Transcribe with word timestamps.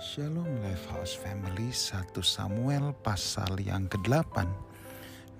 Shalom 0.00 0.64
Lifehouse 0.64 1.12
Family 1.12 1.68
1 1.68 2.16
Samuel 2.24 2.96
pasal 3.04 3.60
yang 3.60 3.84
ke-8 3.84 4.48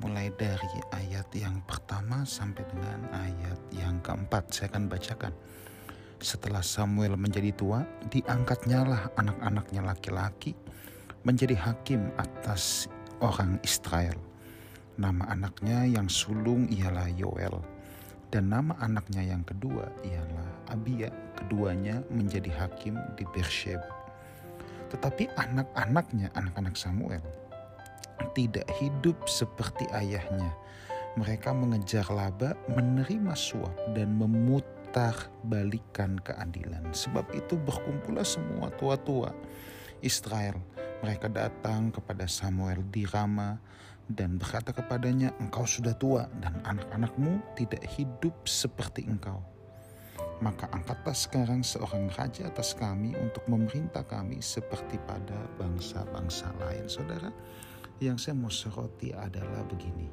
Mulai 0.05 0.29
dari 0.37 0.85
ayat 0.93 1.33
yang 1.33 1.65
pertama 1.65 2.29
sampai 2.29 2.69
dengan 2.69 3.09
ayat 3.09 3.57
yang 3.73 4.05
keempat. 4.05 4.53
Saya 4.53 4.69
akan 4.69 4.85
bacakan. 4.93 5.33
Setelah 6.21 6.61
Samuel 6.61 7.17
menjadi 7.17 7.57
tua 7.57 7.89
Diangkatnya 8.13 8.85
lah 8.85 9.03
anak-anaknya 9.17 9.81
laki-laki 9.81 10.53
Menjadi 11.25 11.57
hakim 11.57 12.13
atas 12.21 12.85
orang 13.25 13.57
Israel. 13.65 14.21
Nama 15.01 15.41
anaknya 15.41 15.89
yang 15.89 16.13
sulung 16.13 16.69
ialah 16.69 17.09
Yoel. 17.17 17.65
Dan 18.29 18.53
nama 18.53 18.77
anaknya 18.85 19.25
yang 19.25 19.41
kedua 19.41 19.89
ialah 20.05 20.69
Abia. 20.69 21.09
Keduanya 21.41 22.05
menjadi 22.13 22.53
hakim 22.61 23.01
di 23.17 23.25
Beersheba. 23.33 24.00
Tetapi 24.91 25.31
anak-anaknya, 25.39 26.35
anak-anak 26.35 26.75
Samuel, 26.75 27.23
tidak 28.35 28.69
hidup 28.79 29.17
seperti 29.31 29.87
ayahnya. 29.95 30.53
Mereka 31.19 31.51
mengejar 31.51 32.07
laba, 32.11 32.55
menerima 32.71 33.35
suap, 33.35 33.75
dan 33.95 34.15
memutar 34.15 35.15
balikan 35.43 36.19
keadilan. 36.23 36.87
Sebab 36.95 37.27
itu 37.35 37.59
berkumpullah 37.59 38.27
semua 38.27 38.71
tua-tua 38.79 39.35
Israel. 40.03 40.59
Mereka 41.01 41.33
datang 41.33 41.91
kepada 41.91 42.29
Samuel 42.29 42.85
di 42.93 43.09
Rama 43.09 43.57
dan 44.11 44.37
berkata 44.37 44.75
kepadanya, 44.75 45.35
"Engkau 45.39 45.65
sudah 45.65 45.95
tua, 45.97 46.27
dan 46.43 46.61
anak-anakmu 46.67 47.57
tidak 47.57 47.83
hidup 47.95 48.35
seperti 48.47 49.07
engkau." 49.07 49.41
Maka 50.41 50.73
angkatlah 50.73 51.13
sekarang 51.13 51.61
seorang 51.61 52.09
raja 52.17 52.49
atas 52.49 52.73
kami 52.73 53.13
untuk 53.21 53.45
memerintah 53.45 54.05
kami 54.09 54.41
seperti 54.41 54.97
pada 55.05 55.37
bangsa-bangsa 55.61 56.49
lain. 56.65 56.89
Saudara, 56.89 57.29
yang 58.01 58.17
saya 58.17 58.33
mau 58.33 58.49
soroti 58.49 59.13
adalah 59.13 59.61
begini. 59.69 60.09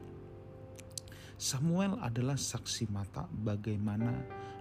Samuel 1.39 1.95
adalah 2.03 2.35
saksi 2.35 2.91
mata 2.91 3.23
bagaimana 3.31 4.11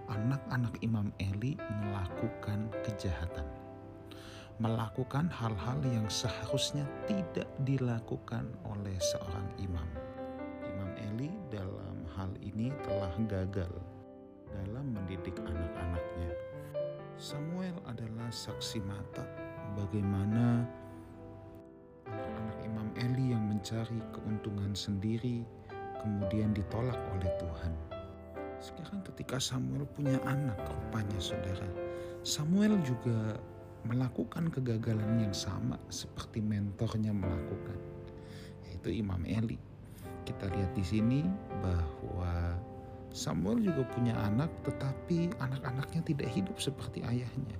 anak-anak 0.07 0.79
Imam 0.79 1.11
Eli 1.19 1.59
melakukan 1.59 2.71
kejahatan. 2.87 3.43
Melakukan 4.57 5.29
hal-hal 5.29 5.77
yang 5.85 6.07
seharusnya 6.07 6.87
tidak 7.05 7.45
dilakukan 7.61 8.47
oleh 8.65 8.95
seorang 8.97 9.45
imam. 9.61 9.85
Imam 10.65 10.91
Eli 11.13 11.29
dalam 11.51 12.07
hal 12.17 12.31
ini 12.41 12.73
telah 12.81 13.13
gagal 13.29 13.73
dalam 14.53 14.85
mendidik 14.93 15.37
anak-anaknya. 15.41 15.56
Samuel 17.17 17.73
adalah 17.89 18.29
saksi 18.29 18.77
mata 18.85 19.25
bagaimana 19.73 20.61
anak-anak 22.05 22.57
Imam 22.61 22.89
Eli 22.93 23.33
yang 23.33 23.41
mencari 23.41 23.97
keuntungan 24.13 24.77
sendiri 24.77 25.41
kemudian 25.97 26.53
ditolak 26.53 27.01
oleh 27.17 27.33
Tuhan. 27.41 27.73
Sekarang 28.61 29.01
ketika 29.01 29.41
Samuel 29.41 29.89
punya 29.97 30.21
anak 30.29 30.61
rupanya 30.69 31.17
saudara, 31.17 31.65
Samuel 32.21 32.77
juga 32.85 33.41
melakukan 33.89 34.53
kegagalan 34.53 35.17
yang 35.17 35.33
sama 35.33 35.81
seperti 35.89 36.37
mentornya 36.37 37.17
melakukan, 37.17 37.81
yaitu 38.69 38.93
Imam 38.93 39.25
Eli. 39.25 39.57
Kita 40.21 40.53
lihat 40.53 40.69
di 40.77 40.85
sini 40.85 41.25
bahwa 41.65 42.61
Samuel 43.11 43.63
juga 43.63 43.87
punya 43.91 44.13
anak, 44.27 44.51
tetapi 44.67 45.33
anak-anaknya 45.41 46.01
tidak 46.05 46.29
hidup 46.31 46.57
seperti 46.61 47.01
ayahnya. 47.07 47.57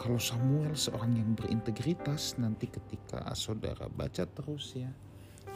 Kalau 0.00 0.16
Samuel 0.16 0.72
seorang 0.72 1.12
yang 1.12 1.36
berintegritas, 1.36 2.40
nanti 2.40 2.72
ketika 2.72 3.20
saudara 3.36 3.84
baca 3.92 4.24
terus 4.24 4.72
ya, 4.72 4.88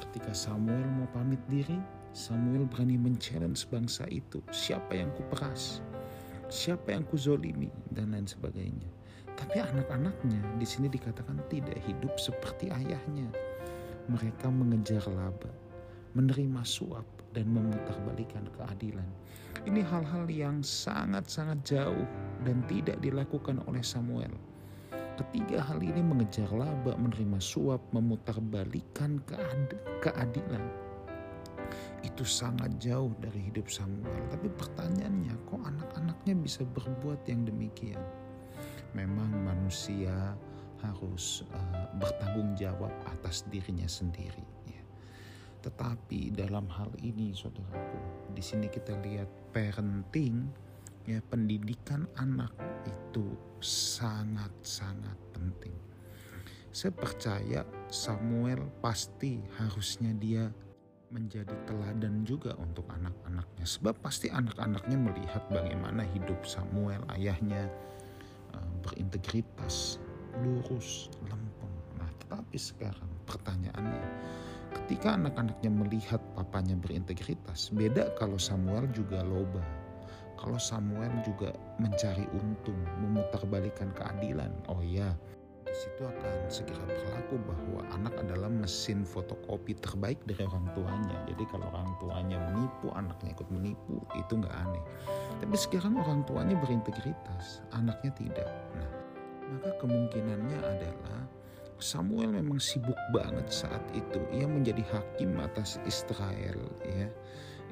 ketika 0.05 0.36
Samuel 0.36 0.84
mau 1.00 1.08
pamit 1.16 1.40
diri, 1.48 1.80
Samuel 2.14 2.68
berani 2.68 3.00
men-challenge 3.00 3.67
bangsa 3.72 4.05
itu. 4.12 4.45
Siapa 4.52 4.95
yang 4.95 5.11
kuperas? 5.16 5.80
Siapa 6.52 6.92
yang 6.92 7.08
kuzolimi? 7.08 7.72
Dan 7.90 8.12
lain 8.14 8.28
sebagainya. 8.28 8.86
Tapi 9.34 9.58
anak-anaknya 9.58 10.61
di 10.61 10.66
sini 10.68 10.86
dikatakan 10.86 11.42
tidak 11.51 11.80
hidup 11.83 12.14
seperti 12.20 12.70
ayahnya. 12.70 13.27
Mereka 14.06 14.46
mengejar 14.52 15.02
laba, 15.11 15.51
menerima 16.14 16.62
suap, 16.62 17.08
dan 17.34 17.50
memutarbalikan 17.50 18.46
keadilan. 18.55 19.06
Ini 19.67 19.83
hal-hal 19.83 20.30
yang 20.30 20.62
sangat-sangat 20.62 21.67
jauh 21.67 22.06
dan 22.46 22.62
tidak 22.70 23.02
dilakukan 23.02 23.58
oleh 23.67 23.83
Samuel. 23.83 24.30
Ketiga 25.14 25.62
hal 25.62 25.78
ini 25.78 26.02
mengejar 26.02 26.50
laba, 26.50 26.98
menerima 26.98 27.39
suap, 27.39 27.78
memutarbalikan 27.95 29.22
keadilan. 30.02 30.64
Itu 32.02 32.27
sangat 32.27 32.77
jauh 32.83 33.14
dari 33.22 33.46
hidup 33.51 33.70
Samuel. 33.70 34.22
Tapi 34.30 34.51
pertanyaannya, 34.51 35.34
kok 35.46 35.62
anak-anaknya 35.62 36.34
bisa 36.34 36.66
berbuat 36.66 37.22
yang 37.30 37.46
demikian? 37.46 38.02
Memang 38.92 39.30
manusia 39.42 40.34
harus 40.83 41.46
uh, 41.55 41.89
bertanggung 41.96 42.52
jawab 42.58 42.92
atas 43.08 43.46
dirinya 43.48 43.89
sendiri. 43.89 44.45
Tetapi 45.64 46.36
dalam 46.36 46.69
hal 46.69 46.92
ini 47.01 47.33
saudaraku, 47.33 48.29
di 48.36 48.42
sini 48.45 48.69
kita 48.69 48.92
lihat 49.01 49.27
parenting 49.57 50.45
ya 51.08 51.25
pendidikan 51.33 52.05
anak 52.20 52.52
itu 52.85 53.33
sangat-sangat 53.64 55.17
penting. 55.33 55.73
Saya 56.69 56.92
percaya 56.92 57.61
Samuel 57.89 58.61
pasti 58.85 59.41
harusnya 59.57 60.13
dia 60.20 60.45
menjadi 61.14 61.55
teladan 61.70 62.27
juga 62.27 62.58
untuk 62.58 62.85
anak-anaknya. 62.91 63.63
Sebab 63.63 63.95
pasti 64.02 64.27
anak-anaknya 64.29 64.98
melihat 64.98 65.46
bagaimana 65.48 66.02
hidup 66.11 66.42
Samuel 66.42 67.01
ayahnya 67.14 67.70
eh, 68.52 68.70
berintegritas, 68.83 70.02
lurus, 70.42 71.08
lempeng. 71.31 71.77
Nah, 71.95 72.11
tetapi 72.27 72.58
sekarang 72.58 73.11
pertanyaannya, 73.31 74.07
Ketika 74.74 75.14
anak-anaknya 75.14 75.70
melihat 75.70 76.20
papanya 76.35 76.74
berintegritas, 76.74 77.70
beda 77.70 78.11
kalau 78.18 78.36
Samuel 78.36 78.90
juga 78.90 79.23
loba. 79.23 79.62
Kalau 80.35 80.58
Samuel 80.61 81.14
juga 81.24 81.55
mencari 81.80 82.27
untung, 82.35 82.77
memutarbalikan 83.01 83.95
keadilan. 83.96 84.51
Oh 84.68 84.83
ya, 84.83 85.14
di 85.64 85.73
situ 85.73 86.07
akan 86.07 86.34
segera 86.46 86.86
berlaku 86.86 87.34
bahwa 87.51 87.83
anak 87.98 88.14
adalah 88.23 88.46
mesin 88.46 89.02
fotokopi 89.02 89.74
terbaik 89.83 90.23
dari 90.23 90.46
orang 90.46 90.70
tuanya. 90.77 91.18
Jadi 91.27 91.42
kalau 91.51 91.67
orang 91.73 91.90
tuanya 91.98 92.39
menipu, 92.52 92.95
anaknya 92.95 93.34
ikut 93.34 93.48
menipu, 93.51 93.98
itu 94.14 94.33
nggak 94.39 94.55
aneh. 94.55 94.84
Tapi 95.42 95.57
sekarang 95.58 95.98
orang 95.98 96.23
tuanya 96.30 96.55
berintegritas, 96.63 97.58
anaknya 97.74 98.14
tidak. 98.14 98.51
Nah, 98.79 98.90
maka 99.51 99.70
kemungkinannya 99.83 100.58
adalah 100.63 101.27
Samuel 101.83 102.30
memang 102.39 102.62
sibuk 102.62 102.96
banget 103.11 103.51
saat 103.51 103.83
itu. 103.92 104.23
Ia 104.30 104.46
menjadi 104.46 104.83
hakim 104.95 105.36
atas 105.42 105.83
Israel, 105.85 106.58
ya. 106.86 107.08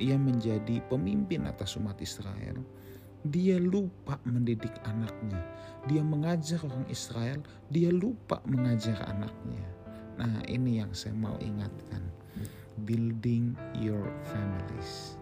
Ia 0.01 0.17
menjadi 0.19 0.83
pemimpin 0.91 1.47
atas 1.47 1.79
umat 1.79 2.01
Israel. 2.03 2.59
Dia 3.23 3.61
lupa 3.63 4.19
mendidik 4.27 4.75
anaknya. 4.83 5.39
Dia 5.87 6.03
mengajar 6.03 6.59
orang 6.67 6.87
Israel, 6.91 7.39
dia 7.71 7.95
lupa 7.95 8.43
mengajar 8.49 8.99
anaknya. 9.07 9.63
Nah, 10.19 10.43
ini 10.51 10.83
yang 10.83 10.91
saya 10.91 11.15
mau 11.15 11.39
ingatkan. 11.39 12.03
Building 12.83 13.55
your 13.79 14.03
families. 14.27 15.15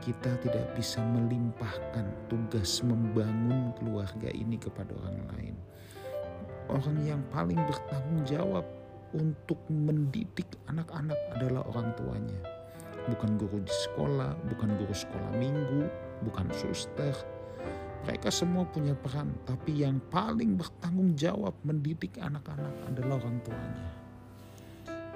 Kita 0.00 0.40
tidak 0.40 0.72
bisa 0.76 1.04
melimpahkan 1.04 2.06
tugas 2.32 2.80
membangun 2.80 3.72
keluarga 3.76 4.28
ini 4.32 4.56
kepada 4.56 4.92
orang 5.04 5.20
lain 5.36 5.56
orang 6.68 6.98
yang 7.04 7.20
paling 7.32 7.58
bertanggung 7.68 8.22
jawab 8.24 8.64
untuk 9.14 9.58
mendidik 9.70 10.48
anak-anak 10.66 11.16
adalah 11.38 11.62
orang 11.70 11.94
tuanya. 11.94 12.40
Bukan 13.04 13.36
guru 13.36 13.60
di 13.60 13.74
sekolah, 13.88 14.32
bukan 14.48 14.74
guru 14.80 14.94
sekolah 14.96 15.30
minggu, 15.36 15.86
bukan 16.24 16.48
suster. 16.56 17.12
Mereka 18.04 18.28
semua 18.28 18.68
punya 18.68 18.92
peran, 18.92 19.32
tapi 19.48 19.80
yang 19.80 19.96
paling 20.12 20.60
bertanggung 20.60 21.16
jawab 21.16 21.56
mendidik 21.64 22.20
anak-anak 22.20 22.74
adalah 22.88 23.16
orang 23.20 23.38
tuanya. 23.44 23.88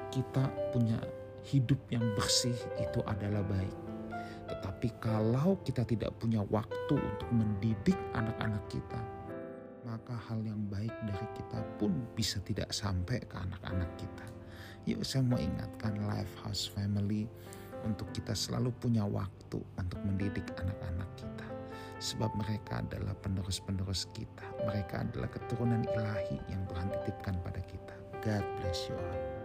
Kita 0.09 0.49
punya 0.73 0.97
hidup 1.44 1.81
yang 1.93 2.05
bersih 2.17 2.56
itu 2.81 3.01
adalah 3.05 3.44
baik. 3.44 3.77
Tetapi 4.49 4.89
kalau 5.01 5.61
kita 5.61 5.85
tidak 5.85 6.17
punya 6.17 6.41
waktu 6.49 6.97
untuk 6.97 7.29
mendidik 7.29 7.97
anak-anak 8.17 8.65
kita, 8.73 9.01
maka 9.88 10.12
hal 10.29 10.44
yang 10.44 10.61
baik 10.69 10.93
dari 11.08 11.26
kita 11.32 11.64
pun 11.81 11.96
bisa 12.12 12.37
tidak 12.44 12.69
sampai 12.76 13.25
ke 13.25 13.37
anak-anak 13.40 13.88
kita. 13.96 14.26
Yuk 14.85 15.00
saya 15.00 15.25
mau 15.25 15.40
ingatkan 15.40 15.96
Life 16.05 16.32
House 16.44 16.69
Family 16.69 17.25
untuk 17.88 18.12
kita 18.12 18.37
selalu 18.37 18.69
punya 18.76 19.08
waktu 19.08 19.58
untuk 19.81 20.00
mendidik 20.05 20.44
anak-anak 20.61 21.08
kita. 21.17 21.46
Sebab 21.99 22.31
mereka 22.37 22.85
adalah 22.85 23.17
penerus-penerus 23.25 24.06
kita. 24.14 24.44
Mereka 24.69 25.08
adalah 25.08 25.32
keturunan 25.32 25.82
ilahi 25.96 26.38
yang 26.52 26.62
berhenti 26.70 27.11
bless 28.61 28.87
you 28.87 28.94
all. 28.94 29.38